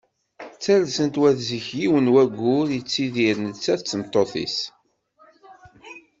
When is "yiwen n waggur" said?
1.79-2.67